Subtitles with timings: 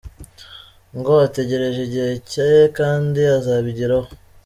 [0.97, 4.09] Ngo ategereje igihe cye kandi azabigeraho.